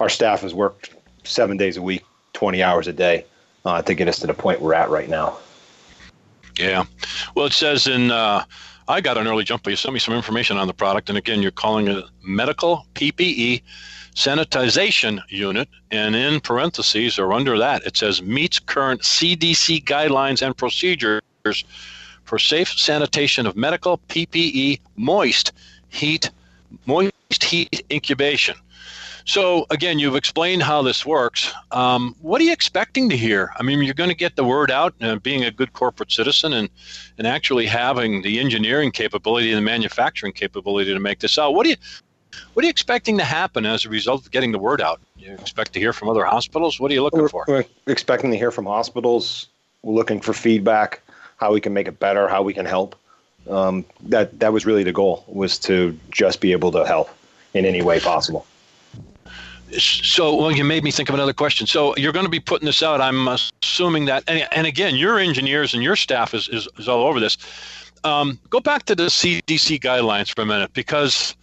our 0.00 0.08
staff 0.08 0.40
has 0.40 0.54
worked 0.54 0.94
seven 1.24 1.56
days 1.56 1.76
a 1.76 1.82
week, 1.82 2.04
twenty 2.32 2.62
hours 2.62 2.86
a 2.86 2.92
day 2.92 3.24
uh, 3.64 3.82
to 3.82 3.94
get 3.94 4.08
us 4.08 4.18
to 4.20 4.26
the 4.26 4.34
point 4.34 4.60
we're 4.60 4.74
at 4.74 4.90
right 4.90 5.08
now. 5.08 5.38
Yeah, 6.58 6.84
well, 7.34 7.46
it 7.46 7.52
says 7.52 7.86
in. 7.86 8.10
Uh, 8.10 8.44
I 8.86 9.00
got 9.00 9.16
an 9.16 9.26
early 9.26 9.44
jump, 9.44 9.62
but 9.62 9.70
you 9.70 9.76
sent 9.76 9.94
me 9.94 9.98
some 9.98 10.12
information 10.12 10.58
on 10.58 10.66
the 10.66 10.74
product, 10.74 11.08
and 11.08 11.16
again, 11.16 11.40
you're 11.40 11.50
calling 11.50 11.88
it 11.88 12.04
medical 12.22 12.86
PPE 12.94 13.62
sanitization 14.14 15.20
unit, 15.30 15.68
and 15.90 16.14
in 16.14 16.38
parentheses 16.40 17.18
or 17.18 17.32
under 17.32 17.56
that, 17.58 17.82
it 17.84 17.96
says 17.96 18.20
meets 18.20 18.58
current 18.58 19.00
CDC 19.00 19.84
guidelines 19.84 20.42
and 20.42 20.54
procedures 20.54 21.22
for 22.34 22.38
safe 22.40 22.76
sanitation 22.76 23.46
of 23.46 23.54
medical 23.54 23.98
PPE 24.08 24.80
moist 24.96 25.52
heat 25.88 26.32
moist 26.84 27.44
heat 27.44 27.86
incubation. 27.92 28.56
So 29.24 29.66
again, 29.70 30.00
you've 30.00 30.16
explained 30.16 30.64
how 30.64 30.82
this 30.82 31.06
works. 31.06 31.52
Um, 31.70 32.16
what 32.22 32.40
are 32.40 32.44
you 32.44 32.52
expecting 32.52 33.08
to 33.08 33.16
hear? 33.16 33.52
I 33.56 33.62
mean, 33.62 33.84
you're 33.84 33.94
going 33.94 34.10
to 34.10 34.16
get 34.16 34.34
the 34.34 34.42
word 34.42 34.72
out, 34.72 34.94
uh, 35.00 35.14
being 35.14 35.44
a 35.44 35.52
good 35.52 35.74
corporate 35.74 36.10
citizen, 36.10 36.52
and 36.52 36.68
and 37.18 37.24
actually 37.28 37.66
having 37.66 38.22
the 38.22 38.40
engineering 38.40 38.90
capability 38.90 39.52
and 39.52 39.58
the 39.58 39.70
manufacturing 39.74 40.32
capability 40.32 40.92
to 40.92 40.98
make 40.98 41.20
this 41.20 41.38
out. 41.38 41.54
What 41.54 41.62
do 41.62 41.70
you 41.70 41.76
what 42.54 42.64
are 42.64 42.66
you 42.66 42.70
expecting 42.70 43.16
to 43.18 43.24
happen 43.24 43.64
as 43.64 43.84
a 43.84 43.88
result 43.88 44.26
of 44.26 44.32
getting 44.32 44.50
the 44.50 44.58
word 44.58 44.80
out? 44.80 45.00
You 45.16 45.34
expect 45.34 45.72
to 45.74 45.78
hear 45.78 45.92
from 45.92 46.08
other 46.08 46.24
hospitals? 46.24 46.80
What 46.80 46.90
are 46.90 46.94
you 46.94 47.04
looking 47.04 47.20
we're, 47.20 47.28
for? 47.28 47.44
We're 47.46 47.64
expecting 47.86 48.32
to 48.32 48.36
hear 48.36 48.50
from 48.50 48.66
hospitals. 48.66 49.46
We're 49.84 49.94
looking 49.94 50.20
for 50.20 50.32
feedback, 50.32 51.00
how 51.36 51.52
we 51.52 51.60
can 51.60 51.72
make 51.72 51.88
it 51.88 51.98
better, 51.98 52.28
how 52.28 52.42
we 52.42 52.54
can 52.54 52.66
help. 52.66 52.96
Um, 53.48 53.84
that 54.08 54.38
that 54.40 54.52
was 54.52 54.64
really 54.64 54.84
the 54.84 54.92
goal 54.92 55.24
was 55.28 55.58
to 55.60 55.98
just 56.10 56.40
be 56.40 56.52
able 56.52 56.72
to 56.72 56.86
help 56.86 57.10
in 57.52 57.66
any 57.66 57.82
way 57.82 58.00
possible. 58.00 58.46
So, 59.78 60.36
well, 60.36 60.52
you 60.52 60.64
made 60.64 60.84
me 60.84 60.90
think 60.90 61.08
of 61.08 61.14
another 61.14 61.32
question. 61.32 61.66
So, 61.66 61.96
you're 61.96 62.12
going 62.12 62.26
to 62.26 62.30
be 62.30 62.40
putting 62.40 62.66
this 62.66 62.82
out. 62.82 63.00
I'm 63.00 63.26
assuming 63.26 64.04
that, 64.04 64.22
and, 64.28 64.46
and 64.52 64.66
again, 64.66 64.94
your 64.94 65.18
engineers 65.18 65.74
and 65.74 65.82
your 65.82 65.96
staff 65.96 66.32
is, 66.32 66.48
is, 66.48 66.68
is 66.78 66.88
all 66.88 67.04
over 67.06 67.18
this. 67.18 67.36
Um, 68.04 68.38
go 68.50 68.60
back 68.60 68.84
to 68.84 68.94
the 68.94 69.04
CDC 69.04 69.80
guidelines 69.80 70.32
for 70.34 70.42
a 70.42 70.46
minute 70.46 70.72
because, 70.74 71.34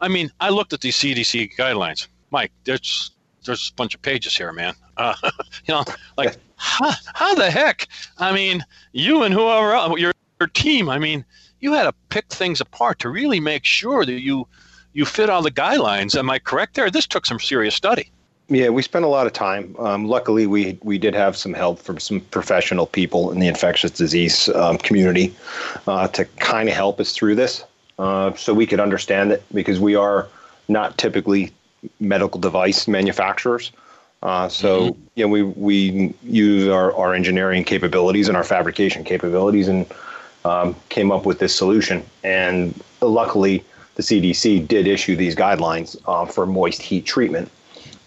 I 0.00 0.08
mean, 0.08 0.30
I 0.40 0.48
looked 0.48 0.72
at 0.72 0.80
these 0.80 0.96
CDC 0.96 1.56
guidelines. 1.56 2.06
Mike, 2.30 2.52
there's 2.64 3.10
there's 3.44 3.70
a 3.70 3.74
bunch 3.74 3.94
of 3.94 4.00
pages 4.00 4.36
here, 4.36 4.52
man. 4.52 4.74
Uh, 4.96 5.14
you 5.66 5.74
know, 5.74 5.84
like 6.16 6.36
how, 6.56 6.92
how 7.14 7.34
the 7.34 7.50
heck? 7.50 7.88
I 8.18 8.32
mean, 8.32 8.64
you 8.92 9.22
and 9.22 9.34
whoever 9.34 9.72
else, 9.72 9.98
your, 9.98 10.12
your 10.40 10.48
team. 10.48 10.88
I 10.88 10.98
mean, 10.98 11.24
you 11.60 11.72
had 11.72 11.84
to 11.84 11.94
pick 12.08 12.28
things 12.28 12.60
apart 12.60 12.98
to 13.00 13.08
really 13.08 13.40
make 13.40 13.64
sure 13.64 14.04
that 14.04 14.20
you 14.20 14.46
you 14.92 15.04
fit 15.04 15.28
all 15.28 15.42
the 15.42 15.50
guidelines. 15.50 16.16
Am 16.16 16.30
I 16.30 16.38
correct 16.38 16.74
there? 16.74 16.90
This 16.90 17.06
took 17.06 17.26
some 17.26 17.40
serious 17.40 17.74
study. 17.74 18.10
Yeah, 18.48 18.68
we 18.68 18.82
spent 18.82 19.04
a 19.04 19.08
lot 19.08 19.26
of 19.26 19.32
time. 19.32 19.74
Um, 19.78 20.06
luckily, 20.06 20.46
we 20.46 20.78
we 20.82 20.98
did 20.98 21.14
have 21.14 21.36
some 21.36 21.54
help 21.54 21.78
from 21.78 21.98
some 21.98 22.20
professional 22.20 22.86
people 22.86 23.32
in 23.32 23.40
the 23.40 23.48
infectious 23.48 23.90
disease 23.90 24.48
um, 24.50 24.78
community 24.78 25.34
uh, 25.86 26.08
to 26.08 26.24
kind 26.24 26.68
of 26.68 26.74
help 26.74 27.00
us 27.00 27.12
through 27.12 27.36
this, 27.36 27.64
uh, 27.98 28.34
so 28.34 28.52
we 28.52 28.66
could 28.66 28.80
understand 28.80 29.32
it 29.32 29.42
because 29.52 29.80
we 29.80 29.94
are 29.94 30.28
not 30.68 30.98
typically 30.98 31.52
medical 32.00 32.38
device 32.38 32.86
manufacturers. 32.86 33.72
Uh, 34.24 34.48
so 34.48 34.90
mm-hmm. 34.90 35.02
you 35.14 35.24
know, 35.24 35.28
we 35.28 35.42
we 35.42 36.14
use 36.22 36.68
our, 36.68 36.94
our 36.94 37.14
engineering 37.14 37.62
capabilities 37.62 38.26
and 38.26 38.36
our 38.36 38.44
fabrication 38.44 39.04
capabilities 39.04 39.68
and 39.68 39.86
um, 40.44 40.74
came 40.88 41.12
up 41.12 41.26
with 41.26 41.38
this 41.38 41.54
solution. 41.54 42.02
And 42.22 42.82
luckily, 43.02 43.62
the 43.96 44.02
CDC 44.02 44.66
did 44.66 44.86
issue 44.86 45.14
these 45.14 45.36
guidelines 45.36 45.96
uh, 46.06 46.24
for 46.24 46.46
moist 46.46 46.80
heat 46.80 47.04
treatment. 47.04 47.50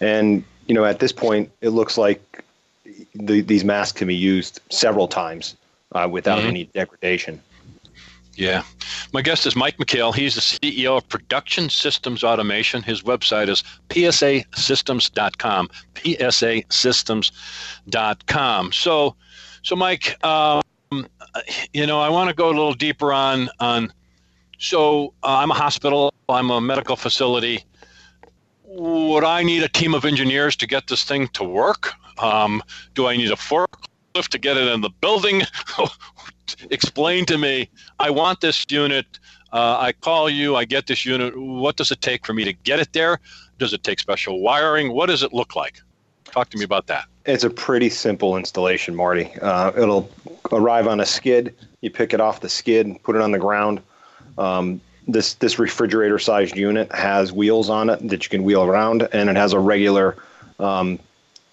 And 0.00 0.44
you 0.66 0.74
know, 0.74 0.84
at 0.84 0.98
this 0.98 1.12
point, 1.12 1.50
it 1.60 1.70
looks 1.70 1.96
like 1.96 2.44
the, 3.14 3.40
these 3.40 3.64
masks 3.64 3.96
can 3.96 4.08
be 4.08 4.16
used 4.16 4.60
several 4.70 5.08
times 5.08 5.56
uh, 5.92 6.08
without 6.10 6.40
mm-hmm. 6.40 6.48
any 6.48 6.64
degradation. 6.66 7.40
Yeah. 8.38 8.62
My 9.12 9.20
guest 9.20 9.44
is 9.46 9.56
Mike 9.56 9.78
McHale. 9.78 10.14
He's 10.14 10.36
the 10.36 10.40
CEO 10.40 10.96
of 10.96 11.08
Production 11.08 11.68
Systems 11.68 12.22
Automation. 12.22 12.84
His 12.84 13.02
website 13.02 13.48
is 13.48 13.64
psasystems.com. 13.88 15.68
psasystems.com. 15.94 18.72
So, 18.72 19.16
so 19.62 19.74
Mike, 19.74 20.24
um, 20.24 20.62
you 21.72 21.84
know, 21.84 22.00
I 22.00 22.08
want 22.10 22.30
to 22.30 22.34
go 22.34 22.46
a 22.46 22.54
little 22.54 22.74
deeper 22.74 23.12
on 23.12 23.50
on 23.58 23.92
so 24.58 25.14
uh, 25.24 25.38
I'm 25.38 25.50
a 25.50 25.54
hospital, 25.54 26.14
I'm 26.28 26.50
a 26.50 26.60
medical 26.60 26.94
facility. 26.94 27.64
Would 28.64 29.24
I 29.24 29.42
need 29.42 29.64
a 29.64 29.68
team 29.68 29.94
of 29.94 30.04
engineers 30.04 30.54
to 30.56 30.66
get 30.66 30.86
this 30.86 31.02
thing 31.02 31.26
to 31.28 31.42
work? 31.42 31.92
Um, 32.18 32.62
do 32.94 33.08
I 33.08 33.16
need 33.16 33.32
a 33.32 33.36
forklift 33.36 34.28
to 34.28 34.38
get 34.38 34.56
it 34.56 34.68
in 34.68 34.80
the 34.80 34.90
building? 35.00 35.42
Explain 36.70 37.26
to 37.26 37.38
me. 37.38 37.68
I 37.98 38.10
want 38.10 38.40
this 38.40 38.64
unit. 38.68 39.18
Uh, 39.52 39.78
I 39.78 39.92
call 39.92 40.28
you, 40.28 40.56
I 40.56 40.64
get 40.64 40.86
this 40.86 41.06
unit. 41.06 41.38
What 41.38 41.76
does 41.76 41.90
it 41.90 42.00
take 42.00 42.26
for 42.26 42.34
me 42.34 42.44
to 42.44 42.52
get 42.52 42.80
it 42.80 42.92
there? 42.92 43.20
Does 43.58 43.72
it 43.72 43.82
take 43.82 43.98
special 43.98 44.40
wiring? 44.40 44.92
What 44.92 45.06
does 45.06 45.22
it 45.22 45.32
look 45.32 45.56
like? 45.56 45.80
Talk 46.26 46.50
to 46.50 46.58
me 46.58 46.64
about 46.64 46.86
that. 46.88 47.06
It's 47.24 47.44
a 47.44 47.50
pretty 47.50 47.88
simple 47.88 48.36
installation, 48.36 48.94
Marty. 48.94 49.32
Uh, 49.40 49.72
it'll 49.76 50.10
arrive 50.52 50.86
on 50.86 51.00
a 51.00 51.06
skid. 51.06 51.54
You 51.80 51.90
pick 51.90 52.12
it 52.12 52.20
off 52.20 52.40
the 52.40 52.48
skid, 52.48 53.02
put 53.02 53.16
it 53.16 53.22
on 53.22 53.32
the 53.32 53.38
ground. 53.38 53.80
Um, 54.36 54.80
this 55.06 55.34
this 55.34 55.58
refrigerator 55.58 56.18
sized 56.18 56.56
unit 56.56 56.92
has 56.92 57.32
wheels 57.32 57.70
on 57.70 57.88
it 57.88 58.06
that 58.08 58.24
you 58.24 58.30
can 58.30 58.44
wheel 58.44 58.62
around, 58.62 59.08
and 59.12 59.30
it 59.30 59.36
has 59.36 59.54
a 59.54 59.58
regular 59.58 60.16
um, 60.58 60.98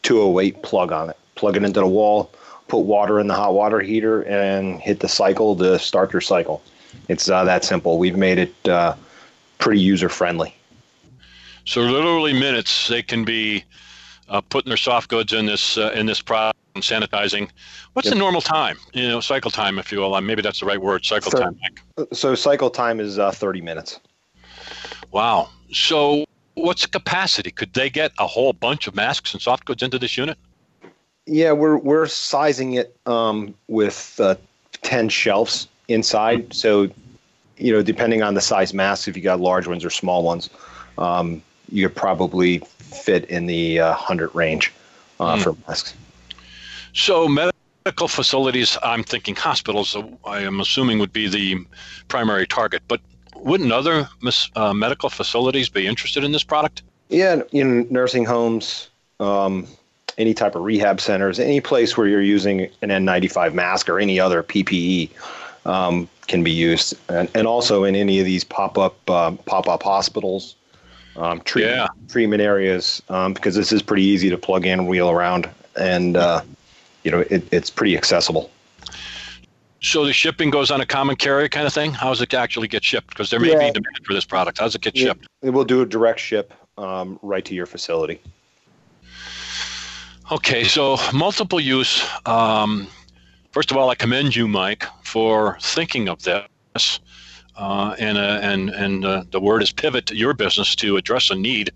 208 0.04 0.62
plug 0.62 0.92
on 0.92 1.10
it. 1.10 1.18
Plug 1.36 1.56
it 1.58 1.64
into 1.64 1.80
the 1.80 1.88
wall, 1.88 2.32
put 2.67 2.79
water 2.79 3.19
in 3.19 3.27
the 3.27 3.34
hot 3.34 3.53
water 3.53 3.79
heater, 3.79 4.22
and 4.24 4.79
hit 4.79 5.00
the 5.00 5.07
cycle 5.07 5.55
to 5.57 5.79
start 5.79 6.12
your 6.13 6.22
cycle. 6.22 6.62
It's 7.07 7.29
uh, 7.29 7.43
that 7.43 7.63
simple. 7.63 7.98
We've 7.98 8.17
made 8.17 8.39
it 8.39 8.67
uh, 8.67 8.95
pretty 9.57 9.81
user 9.81 10.10
friendly. 10.10 10.55
So 11.65 11.81
literally 11.81 12.34
minutes, 12.34 12.88
they 12.88 13.01
can 13.01 13.25
be 13.25 13.63
uh, 14.29 14.41
putting 14.41 14.69
their 14.69 14.77
soft 14.77 15.10
goods 15.10 15.34
in 15.34 15.45
this 15.45 15.77
uh, 15.77 15.91
in 15.95 16.05
this 16.05 16.22
product 16.22 16.60
and 16.75 16.84
sanitizing. 16.84 17.50
What's 17.93 18.07
yep. 18.07 18.13
the 18.13 18.19
normal 18.19 18.41
time? 18.41 18.77
You 18.93 19.07
know, 19.07 19.19
cycle 19.19 19.51
time, 19.51 19.79
if 19.79 19.91
you 19.91 20.00
will. 20.00 20.19
maybe 20.22 20.41
that's 20.41 20.60
the 20.60 20.65
right 20.65 20.81
word. 20.81 21.05
Cycle 21.05 21.31
so, 21.31 21.39
time. 21.39 21.60
So 22.13 22.36
cycle 22.36 22.69
time 22.69 23.00
is 23.00 23.17
uh, 23.17 23.31
30 23.31 23.62
minutes. 23.62 24.00
Wow. 25.12 25.50
So 25.72 26.25
what's 26.55 26.81
the 26.81 26.88
capacity? 26.89 27.51
Could 27.51 27.74
they 27.74 27.89
get 27.89 28.12
a 28.19 28.27
whole 28.27 28.53
bunch 28.53 28.88
of 28.88 28.95
masks 28.95 29.34
and 29.34 29.41
soft 29.41 29.65
goods 29.65 29.81
into 29.81 29.98
this 29.98 30.17
unit? 30.17 30.38
Yeah, 31.25 31.53
we're 31.53 31.77
we're 31.77 32.08
sizing 32.08 32.74
it 32.74 32.96
um, 33.05 33.55
with 33.67 34.20
uh, 34.20 34.36
10 34.84 35.10
shelves 35.10 35.67
inside. 35.88 36.53
So, 36.53 36.89
you 37.58 37.74
know, 37.74 37.82
depending 37.82 38.22
on 38.22 38.34
the 38.36 38.41
size 38.41 38.74
masks, 38.74 39.08
if 39.08 39.15
you 39.17 39.24
got 39.24 39.39
large 39.39 39.67
ones 39.67 39.84
or 39.84 39.89
small 39.89 40.24
ones, 40.24 40.50
um, 40.98 41.41
you 41.72 41.88
could 41.88 41.96
probably 41.96 42.60
fit 42.79 43.25
in 43.25 43.48
the 43.48 43.79
uh, 43.79 43.89
100 43.89 44.34
range 44.36 44.72
uh, 45.20 45.36
mm. 45.36 45.44
for 45.44 45.55
masks. 45.67 45.96
So, 46.94 47.27
medical 47.27 48.08
facilities, 48.08 48.77
I'm 48.84 49.03
thinking 49.03 49.36
hospitals, 49.36 49.98
I 50.25 50.39
am 50.39 50.60
assuming 50.60 51.00
would 51.00 51.13
be 51.13 51.27
the 51.27 51.65
primary 52.08 52.48
target, 52.48 52.84
but 52.88 53.01
wouldn't 53.36 53.72
other 53.72 54.08
uh, 54.55 54.74
medical 54.74 55.10
facilities 55.10 55.70
be 55.70 55.88
interested 55.88 56.24
in 56.24 56.32
this 56.32 56.44
product? 56.44 56.84
Yeah, 57.10 57.41
in 57.51 57.88
nursing 57.91 58.25
homes, 58.25 58.89
um, 59.20 59.67
any 60.17 60.34
type 60.34 60.55
of 60.55 60.63
rehab 60.63 61.01
centers, 61.01 61.39
any 61.39 61.62
place 61.62 61.98
where 61.98 62.07
you're 62.07 62.22
using 62.22 62.62
an 62.81 62.89
N95 62.89 63.53
mask 63.53 63.89
or 63.89 64.00
any 64.00 64.19
other 64.19 64.43
PPE 64.43 65.10
um, 65.65 66.07
can 66.27 66.43
be 66.43 66.51
used, 66.51 66.95
and, 67.10 67.29
and 67.36 67.48
also 67.48 67.84
in 67.84 67.95
any 67.95 68.19
of 68.19 68.25
these 68.25 68.43
pop-up 68.43 68.98
uh, 69.10 69.31
pop-up 69.45 69.84
hospitals 69.84 70.55
um, 71.17 71.41
treatment, 71.41 71.77
yeah. 71.77 71.88
treatment 72.10 72.41
areas 72.41 73.01
um, 73.10 73.34
because 73.34 73.55
this 73.55 73.72
is 73.72 73.81
pretty 73.81 74.03
easy 74.03 74.29
to 74.29 74.38
plug 74.38 74.65
in 74.65 74.86
wheel 74.86 75.10
around, 75.10 75.50
and 75.77 76.17
uh, 76.17 76.41
you 77.03 77.12
know 77.12 77.22
it, 77.29 77.48
it's 77.51 77.69
pretty 77.69 77.98
accessible. 77.98 78.51
So 79.81 80.03
the 80.03 80.13
shipping 80.13 80.50
goes 80.50 80.72
on 80.72 80.81
a 80.81 80.86
common 80.86 81.15
carrier 81.15 81.48
kind 81.48 81.67
of 81.67 81.74
thing. 81.74 81.93
How 81.93 82.10
does 82.10 82.22
it 82.22 82.34
actually 82.34 82.67
get 82.67 82.84
shipped? 82.84 83.10
Because 83.10 83.29
there 83.29 83.39
may 83.39 83.51
yeah. 83.51 83.67
be 83.67 83.72
demand 83.72 84.00
for 84.03 84.13
this 84.13 84.25
product. 84.25 84.57
How 84.57 84.65
does 84.65 84.75
it 84.75 84.81
get 84.81 84.95
yeah. 84.95 85.05
shipped? 85.05 85.27
It 85.43 85.51
will 85.51 85.63
do 85.63 85.81
a 85.81 85.86
direct 85.86 86.19
ship 86.19 86.53
um, 86.77 87.19
right 87.22 87.45
to 87.45 87.53
your 87.53 87.67
facility. 87.67 88.19
Okay, 90.32 90.63
so 90.63 90.98
multiple 91.13 91.60
use. 91.60 92.03
Um, 92.25 92.88
first 93.51 93.70
of 93.70 93.77
all, 93.77 93.91
I 93.91 93.96
commend 93.96 94.36
you, 94.36 94.48
Mike, 94.48 94.84
for 95.03 95.60
thinking 95.62 96.10
of 96.10 96.24
this 96.24 97.00
uh, 97.55 97.96
and 98.00 98.17
uh, 98.17 98.39
and 98.41 98.72
and 98.72 99.05
uh, 99.05 99.24
the 99.29 99.39
word 99.39 99.62
is 99.62 99.72
pivot 99.72 100.10
your 100.10 100.34
business 100.34 100.75
to 100.77 100.98
address 100.98 101.29
a 101.29 101.36
need 101.36 101.70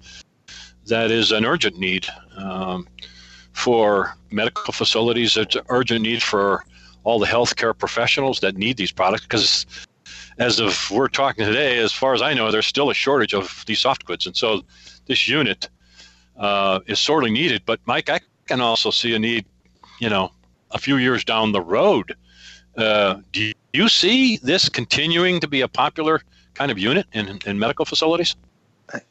that 0.87 1.11
is 1.11 1.31
an 1.31 1.45
urgent 1.45 1.77
need 1.77 2.07
um, 2.37 2.87
for 3.51 4.17
medical 4.31 4.73
facilities. 4.73 5.37
It's 5.37 5.55
an 5.55 5.61
urgent 5.69 6.01
need 6.01 6.23
for 6.23 6.65
all 7.03 7.19
the 7.19 7.27
healthcare 7.27 7.77
professionals 7.77 8.39
that 8.39 8.57
need 8.57 8.77
these 8.77 8.91
products 8.91 9.27
because 9.27 9.67
as 10.39 10.59
of 10.59 10.89
we're 10.89 11.07
talking 11.07 11.45
today, 11.45 11.77
as 11.77 11.93
far 11.93 12.15
as 12.15 12.21
I 12.23 12.33
know, 12.33 12.49
there's 12.49 12.65
still 12.65 12.89
a 12.89 12.95
shortage 12.95 13.35
of 13.35 13.63
these 13.67 13.79
soft 13.79 14.05
goods, 14.05 14.25
and 14.25 14.35
so 14.35 14.63
this 15.05 15.27
unit 15.27 15.69
uh, 16.35 16.79
is 16.87 16.99
sorely 16.99 17.29
needed. 17.29 17.61
But 17.67 17.79
Mike, 17.85 18.09
I 18.09 18.19
can 18.49 18.61
also 18.61 18.91
see 18.91 19.13
a 19.15 19.19
need, 19.19 19.45
you 19.99 20.09
know, 20.09 20.31
a 20.71 20.77
few 20.77 20.97
years 20.97 21.23
down 21.23 21.51
the 21.51 21.61
road. 21.61 22.15
Uh, 22.75 23.21
do 23.31 23.53
you 23.73 23.87
see 23.87 24.37
this 24.37 24.67
continuing 24.67 25.39
to 25.39 25.47
be 25.47 25.61
a 25.61 25.67
popular 25.67 26.21
kind 26.55 26.71
of 26.71 26.79
unit 26.79 27.05
in, 27.13 27.39
in 27.45 27.59
medical 27.59 27.85
facilities? 27.85 28.35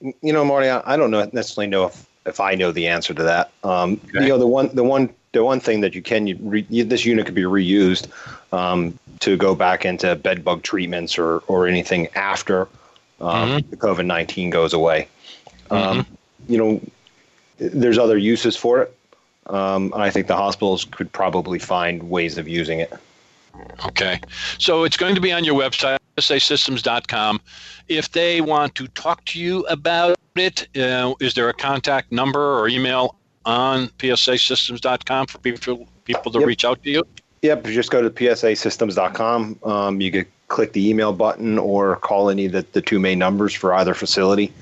You 0.01 0.33
know, 0.33 0.45
Marty, 0.45 0.69
I, 0.69 0.97
don't 0.97 1.11
know 1.11 1.29
necessarily 1.33 1.69
know 1.69 1.87
if, 1.87 2.07
if 2.27 2.41
I 2.41 2.57
know 2.57 2.73
the 2.73 2.89
answer 2.89 3.15
to 3.15 3.23
that. 3.23 3.53
Um, 3.63 4.01
okay. 4.09 4.25
You 4.25 4.29
know, 4.29 4.39
the 4.39 4.47
one 4.47 4.75
the 4.75 4.83
one 4.83 5.15
the 5.33 5.45
one 5.45 5.61
thing 5.61 5.81
that 5.83 5.95
you 5.95 6.03
can 6.03 6.27
you 6.27 6.37
re, 6.41 6.63
this 6.63 7.05
unit 7.05 7.27
could 7.27 7.37
be 7.37 7.43
reused 7.43 8.09
um, 8.53 8.99
to 9.21 9.37
go 9.37 9.55
back 9.55 9.85
into 9.85 10.17
bed 10.17 10.45
bug 10.45 10.65
treatments 10.65 11.17
or 11.17 11.39
or 11.47 11.69
anything 11.69 12.09
after 12.17 12.63
um, 13.21 13.49
mm-hmm. 13.49 13.71
the 13.71 13.77
COVID 13.77 14.07
nineteen 14.07 14.51
goes 14.51 14.73
away. 14.73 15.07
Um, 15.71 16.01
mm-hmm. 16.01 16.53
you 16.53 16.59
know, 16.59 16.81
there's 17.59 17.99
other 17.99 18.19
uses 18.19 18.57
for 18.57 18.83
it. 18.83 18.98
Um, 19.49 19.93
and 19.95 20.03
I 20.03 20.11
think 20.11 20.27
the 20.27 20.37
hospitals 20.37 20.85
could 20.85 21.11
probably 21.13 21.59
find 21.59 22.11
ways 22.11 22.39
of 22.39 22.49
using 22.49 22.81
it. 22.81 22.93
Okay. 23.87 24.21
So 24.59 24.85
it's 24.85 24.97
going 24.97 25.15
to 25.15 25.21
be 25.21 25.33
on 25.33 25.45
your 25.45 25.59
website, 25.59 25.99
psasystems.com. 26.17 27.41
If 27.89 28.13
they 28.13 28.41
want 28.41 28.75
to 28.77 28.87
talk 28.89 29.25
to 29.27 29.41
you 29.41 29.65
about 29.67 30.17
it, 30.37 30.69
uh, 30.77 31.15
is 31.21 31.35
there 31.35 31.49
a 31.49 31.55
contact 31.55 32.13
number 32.13 32.59
or 32.59 32.69
email 32.69 33.17
on 33.45 33.89
psasystems.com 33.99 35.27
for 35.27 35.39
people, 35.39 35.89
people 36.05 36.33
to 36.33 36.39
Yep. 36.41 36.47
reach 36.47 36.65
out 36.65 36.83
to 36.85 36.91
you? 36.91 37.03
Yep, 37.43 37.65
just 37.67 37.91
go 37.91 38.03
to 38.03 38.11
psasystems.com. 38.11 39.59
Um, 39.65 40.01
you 40.01 40.11
could 40.11 40.27
click 40.49 40.73
the 40.73 40.89
email 40.89 41.13
button 41.13 41.59
or 41.59 41.97
call 41.97 42.31
any 42.31 42.47
of 42.47 42.53
the, 42.53 42.67
the 42.73 42.81
two 42.83 42.99
main 42.99 43.19
numbers 43.19 43.55
for 43.55 43.73
either 43.75 43.95
facility, 43.95 44.53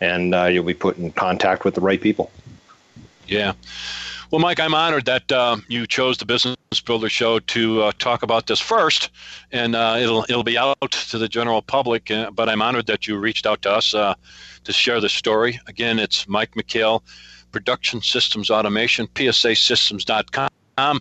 and 0.00 0.34
uh, 0.34 0.44
you'll 0.44 0.64
be 0.64 0.74
put 0.74 0.98
in 0.98 1.12
contact 1.12 1.64
with 1.64 1.74
the 1.74 1.80
right 1.80 2.00
people. 2.00 2.30
Yeah. 3.26 3.54
Well, 4.32 4.40
Mike, 4.40 4.58
I'm 4.58 4.74
honored 4.74 5.04
that 5.04 5.30
uh, 5.30 5.58
you 5.68 5.86
chose 5.86 6.18
the 6.18 6.24
Business 6.24 6.56
Builder 6.84 7.08
Show 7.08 7.38
to 7.38 7.82
uh, 7.82 7.92
talk 7.98 8.24
about 8.24 8.48
this 8.48 8.58
first, 8.60 9.10
and 9.52 9.76
uh, 9.76 9.96
it'll 10.00 10.24
it'll 10.24 10.42
be 10.42 10.58
out 10.58 10.90
to 10.90 11.18
the 11.18 11.28
general 11.28 11.62
public. 11.62 12.10
Uh, 12.10 12.32
but 12.32 12.48
I'm 12.48 12.60
honored 12.60 12.86
that 12.86 13.06
you 13.06 13.18
reached 13.18 13.46
out 13.46 13.62
to 13.62 13.70
us 13.70 13.94
uh, 13.94 14.14
to 14.64 14.72
share 14.72 15.00
the 15.00 15.08
story. 15.08 15.60
Again, 15.68 16.00
it's 16.00 16.26
Mike 16.26 16.52
McHale, 16.56 17.02
Production 17.52 18.02
Systems 18.02 18.50
Automation, 18.50 19.06
PSASystems.com. 19.06 21.00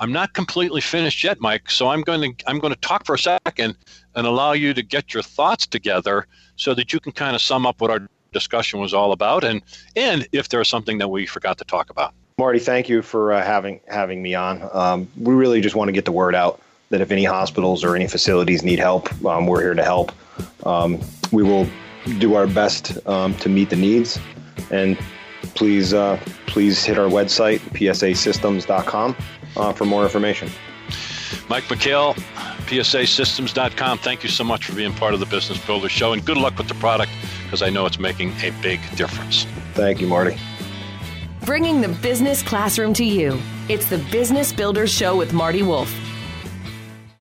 I'm 0.00 0.12
not 0.12 0.32
completely 0.32 0.80
finished 0.80 1.22
yet, 1.22 1.40
Mike. 1.40 1.70
So 1.70 1.88
I'm 1.88 2.00
going 2.00 2.34
to 2.34 2.48
I'm 2.48 2.60
going 2.60 2.72
to 2.72 2.80
talk 2.80 3.04
for 3.04 3.14
a 3.14 3.18
second 3.18 3.76
and 4.14 4.26
allow 4.26 4.52
you 4.52 4.72
to 4.72 4.82
get 4.82 5.12
your 5.12 5.22
thoughts 5.22 5.66
together 5.66 6.26
so 6.56 6.72
that 6.72 6.94
you 6.94 7.00
can 7.00 7.12
kind 7.12 7.36
of 7.36 7.42
sum 7.42 7.66
up 7.66 7.82
what 7.82 7.90
our 7.90 8.08
discussion 8.32 8.80
was 8.80 8.94
all 8.94 9.12
about, 9.12 9.44
and 9.44 9.60
and 9.96 10.26
if 10.32 10.48
there's 10.48 10.68
something 10.68 10.96
that 10.96 11.08
we 11.08 11.26
forgot 11.26 11.58
to 11.58 11.64
talk 11.64 11.90
about. 11.90 12.14
Marty, 12.38 12.60
thank 12.60 12.88
you 12.88 13.02
for 13.02 13.32
uh, 13.32 13.44
having 13.44 13.80
having 13.88 14.22
me 14.22 14.36
on. 14.36 14.68
Um, 14.72 15.08
we 15.18 15.34
really 15.34 15.60
just 15.60 15.74
want 15.74 15.88
to 15.88 15.92
get 15.92 16.04
the 16.04 16.12
word 16.12 16.36
out 16.36 16.60
that 16.90 17.00
if 17.00 17.10
any 17.10 17.24
hospitals 17.24 17.82
or 17.82 17.96
any 17.96 18.06
facilities 18.06 18.62
need 18.62 18.78
help, 18.78 19.12
um, 19.24 19.46
we're 19.48 19.60
here 19.60 19.74
to 19.74 19.82
help. 19.82 20.12
Um, 20.64 21.00
we 21.32 21.42
will 21.42 21.66
do 22.18 22.34
our 22.34 22.46
best 22.46 23.06
um, 23.08 23.34
to 23.38 23.48
meet 23.48 23.70
the 23.70 23.76
needs, 23.76 24.20
and 24.70 24.96
please 25.56 25.92
uh, 25.92 26.16
please 26.46 26.84
hit 26.84 26.96
our 26.96 27.08
website 27.08 27.58
psasystems.com 27.58 29.16
uh, 29.56 29.72
for 29.72 29.84
more 29.84 30.04
information. 30.04 30.48
Mike 31.48 31.64
McHale, 31.64 32.14
PSASystems.com. 32.66 33.98
Thank 33.98 34.22
you 34.22 34.28
so 34.28 34.44
much 34.44 34.66
for 34.66 34.74
being 34.74 34.92
part 34.94 35.12
of 35.12 35.20
the 35.20 35.26
Business 35.26 35.58
Builder 35.66 35.88
Show, 35.88 36.12
and 36.12 36.24
good 36.24 36.36
luck 36.36 36.56
with 36.56 36.68
the 36.68 36.74
product 36.74 37.10
because 37.44 37.62
I 37.62 37.70
know 37.70 37.84
it's 37.84 37.98
making 37.98 38.32
a 38.42 38.50
big 38.62 38.80
difference. 38.94 39.44
Thank 39.74 40.00
you, 40.00 40.06
Marty. 40.06 40.38
Bringing 41.48 41.80
the 41.80 41.88
business 41.88 42.42
classroom 42.42 42.92
to 42.92 43.02
you. 43.02 43.40
It's 43.70 43.88
the 43.88 43.96
Business 44.12 44.52
Builders 44.52 44.90
Show 44.92 45.16
with 45.16 45.32
Marty 45.32 45.62
Wolff. 45.62 45.90